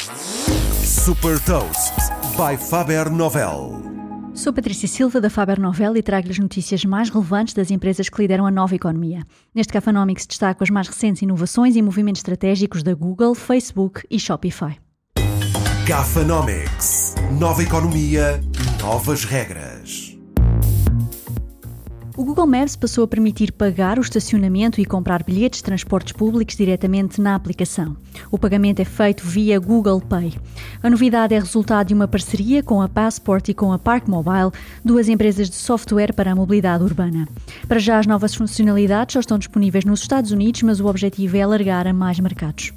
Super 0.00 1.38
Toast 1.44 1.92
by 2.34 2.56
Faber 2.56 3.10
Novel. 3.10 3.82
Sou 4.32 4.50
Patrícia 4.50 4.88
Silva 4.88 5.20
da 5.20 5.28
Faber 5.28 5.60
Novel 5.60 5.94
e 5.94 6.02
trago-lhe 6.02 6.32
as 6.32 6.38
notícias 6.38 6.86
mais 6.86 7.10
relevantes 7.10 7.52
das 7.52 7.70
empresas 7.70 8.08
que 8.08 8.22
lideram 8.22 8.46
a 8.46 8.50
nova 8.50 8.74
economia. 8.74 9.22
Neste 9.54 9.74
Cafanomics 9.74 10.26
destaco 10.26 10.64
as 10.64 10.70
mais 10.70 10.88
recentes 10.88 11.20
inovações 11.20 11.76
e 11.76 11.82
movimentos 11.82 12.20
estratégicos 12.20 12.82
da 12.82 12.94
Google, 12.94 13.34
Facebook 13.34 14.02
e 14.10 14.18
Shopify. 14.18 14.78
Gafanomics. 15.84 17.16
Nova 17.38 17.62
economia, 17.62 18.40
novas 18.80 19.24
regras. 19.24 19.69
Google 22.30 22.46
Maps 22.46 22.76
passou 22.76 23.02
a 23.02 23.08
permitir 23.08 23.50
pagar 23.50 23.98
o 23.98 24.02
estacionamento 24.02 24.80
e 24.80 24.84
comprar 24.84 25.24
bilhetes 25.24 25.58
de 25.58 25.64
transportes 25.64 26.12
públicos 26.12 26.54
diretamente 26.54 27.20
na 27.20 27.34
aplicação. 27.34 27.96
O 28.30 28.38
pagamento 28.38 28.78
é 28.78 28.84
feito 28.84 29.26
via 29.26 29.58
Google 29.58 30.00
Pay. 30.00 30.34
A 30.80 30.88
novidade 30.88 31.34
é 31.34 31.40
resultado 31.40 31.88
de 31.88 31.94
uma 31.94 32.06
parceria 32.06 32.62
com 32.62 32.80
a 32.80 32.88
Passport 32.88 33.48
e 33.48 33.54
com 33.54 33.72
a 33.72 33.80
Park 33.80 34.06
Mobile, 34.06 34.52
duas 34.84 35.08
empresas 35.08 35.50
de 35.50 35.56
software 35.56 36.12
para 36.14 36.30
a 36.30 36.36
mobilidade 36.36 36.84
urbana. 36.84 37.28
Para 37.66 37.80
já, 37.80 37.98
as 37.98 38.06
novas 38.06 38.32
funcionalidades 38.32 39.14
só 39.14 39.18
estão 39.18 39.36
disponíveis 39.36 39.84
nos 39.84 40.00
Estados 40.00 40.30
Unidos, 40.30 40.62
mas 40.62 40.78
o 40.78 40.86
objetivo 40.86 41.36
é 41.36 41.42
alargar 41.42 41.88
a 41.88 41.92
mais 41.92 42.20
mercados. 42.20 42.72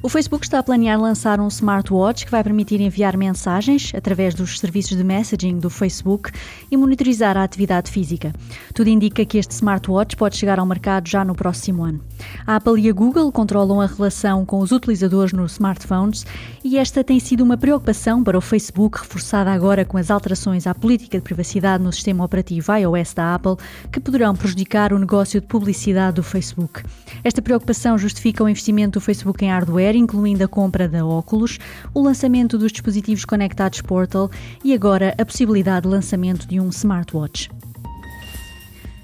O 0.00 0.08
Facebook 0.08 0.44
está 0.44 0.60
a 0.60 0.62
planear 0.62 1.00
lançar 1.00 1.40
um 1.40 1.48
smartwatch 1.48 2.24
que 2.24 2.30
vai 2.30 2.44
permitir 2.44 2.80
enviar 2.80 3.16
mensagens 3.16 3.90
através 3.92 4.32
dos 4.32 4.60
serviços 4.60 4.96
de 4.96 5.02
messaging 5.02 5.58
do 5.58 5.68
Facebook 5.68 6.30
e 6.70 6.76
monitorizar 6.76 7.36
a 7.36 7.42
atividade 7.42 7.90
física. 7.90 8.32
Tudo 8.72 8.90
indica 8.90 9.24
que 9.24 9.38
este 9.38 9.50
smartwatch 9.50 10.16
pode 10.16 10.36
chegar 10.36 10.60
ao 10.60 10.66
mercado 10.66 11.08
já 11.08 11.24
no 11.24 11.34
próximo 11.34 11.82
ano. 11.82 12.00
A 12.46 12.56
Apple 12.56 12.80
e 12.80 12.88
a 12.88 12.92
Google 12.92 13.32
controlam 13.32 13.80
a 13.80 13.86
relação 13.86 14.46
com 14.46 14.60
os 14.60 14.70
utilizadores 14.70 15.32
nos 15.32 15.54
smartphones 15.54 16.24
e 16.62 16.78
esta 16.78 17.02
tem 17.02 17.18
sido 17.18 17.42
uma 17.42 17.56
preocupação 17.56 18.22
para 18.22 18.38
o 18.38 18.40
Facebook, 18.40 19.00
reforçada 19.00 19.50
agora 19.50 19.84
com 19.84 19.98
as 19.98 20.12
alterações 20.12 20.68
à 20.68 20.74
política 20.76 21.18
de 21.18 21.24
privacidade 21.24 21.82
no 21.82 21.92
sistema 21.92 22.24
operativo 22.24 22.72
iOS 22.72 23.14
da 23.14 23.34
Apple, 23.34 23.56
que 23.90 23.98
poderão 23.98 24.36
prejudicar 24.36 24.92
o 24.92 24.98
negócio 24.98 25.40
de 25.40 25.46
publicidade 25.48 26.14
do 26.16 26.22
Facebook. 26.22 26.84
Esta 27.24 27.42
preocupação 27.42 27.98
justifica 27.98 28.44
o 28.44 28.48
investimento 28.48 29.00
do 29.00 29.04
Facebook 29.04 29.44
em 29.44 29.50
incluindo 29.94 30.44
a 30.44 30.48
compra 30.48 30.88
da 30.88 31.04
óculos, 31.04 31.58
o 31.94 32.02
lançamento 32.02 32.58
dos 32.58 32.72
dispositivos 32.72 33.24
conectados 33.24 33.80
Portal 33.80 34.30
e 34.64 34.74
agora 34.74 35.14
a 35.18 35.24
possibilidade 35.24 35.82
de 35.82 35.88
lançamento 35.88 36.46
de 36.46 36.60
um 36.60 36.68
smartwatch. 36.68 37.50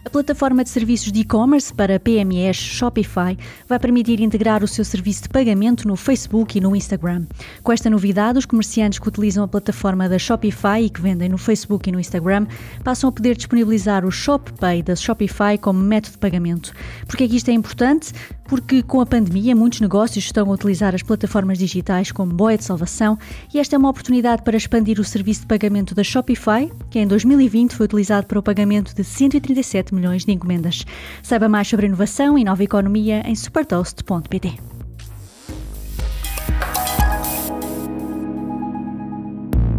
A 0.05 0.11
plataforma 0.11 0.63
de 0.63 0.69
serviços 0.69 1.11
de 1.11 1.21
e-commerce 1.21 1.73
para 1.73 1.99
PMEs 1.99 2.57
Shopify 2.57 3.39
vai 3.67 3.79
permitir 3.79 4.21
integrar 4.21 4.63
o 4.63 4.69
seu 4.69 4.85
serviço 4.85 5.23
de 5.23 5.29
pagamento 5.31 5.89
no 5.89 5.97
Facebook 5.97 6.59
e 6.59 6.61
no 6.61 6.77
Instagram. 6.77 7.25
Com 7.63 7.73
esta 7.73 7.89
novidade, 7.89 8.39
os 8.39 8.45
comerciantes 8.45 8.99
que 8.99 9.09
utilizam 9.09 9.43
a 9.43 9.49
plataforma 9.49 10.07
da 10.07 10.19
Shopify 10.19 10.83
e 10.83 10.91
que 10.91 11.01
vendem 11.01 11.31
no 11.31 11.39
Facebook 11.39 11.89
e 11.89 11.93
no 11.93 11.99
Instagram 11.99 12.47
passam 12.85 13.09
a 13.09 13.13
poder 13.13 13.35
disponibilizar 13.35 14.05
o 14.05 14.11
ShopPay 14.11 14.83
da 14.83 14.95
Shopify 14.95 15.57
como 15.59 15.81
método 15.81 16.13
de 16.13 16.19
pagamento. 16.19 16.75
Por 17.07 17.17
que 17.17 17.25
é 17.25 17.29
que 17.29 17.37
isto 17.37 17.49
é 17.49 17.55
importante? 17.55 18.13
Porque 18.47 18.83
com 18.83 19.01
a 19.01 19.07
pandemia 19.07 19.57
muitos 19.57 19.81
negócios 19.81 20.25
estão 20.25 20.51
a 20.51 20.55
utilizar 20.55 20.95
as 20.95 21.03
plataformas 21.03 21.59
digitais 21.59 22.13
como 22.13 22.33
boia 22.33 22.59
de 22.59 22.65
salvação 22.65 23.19
e 23.53 23.59
esta 23.59 23.77
é 23.77 23.79
uma 23.79 23.89
oportunidade 23.89 24.43
para 24.43 24.57
expandir 24.57 25.01
o 25.01 25.05
serviço 25.05 25.43
de 25.43 25.47
pagamento 25.47 25.95
da 25.95 26.05
Shopify, 26.05 26.71
que 26.91 26.99
em 26.99 27.07
2020 27.07 27.75
foi 27.75 27.87
utilizado 27.87 28.27
para 28.27 28.39
o 28.39 28.43
pagamento 28.43 28.95
de 28.95 29.03
137 29.03 29.95
milhões 29.95 30.25
de 30.25 30.33
encomendas. 30.33 30.85
Saiba 31.23 31.49
mais 31.49 31.69
sobre 31.69 31.87
inovação 31.87 32.39
e 32.39 32.45
nova 32.45 32.63
economia 32.63 33.23
em 33.27 33.35
supertoast.pt. 33.35 34.75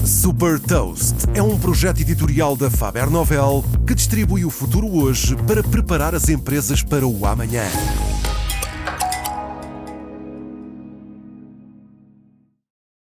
Super 0.06 0.60
Toast 0.60 1.16
é 1.34 1.42
um 1.42 1.58
projeto 1.58 2.02
editorial 2.02 2.56
da 2.56 2.70
Faber 2.70 3.10
Novel 3.10 3.64
que 3.88 3.96
distribui 3.96 4.46
o 4.46 4.50
futuro 4.50 4.88
hoje 4.88 5.36
para 5.48 5.64
preparar 5.64 6.14
as 6.14 6.30
empresas 6.30 6.84
para 6.84 7.08
o 7.08 7.26
amanhã. 7.26 7.64